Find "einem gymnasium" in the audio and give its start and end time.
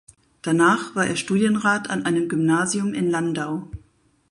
2.07-2.95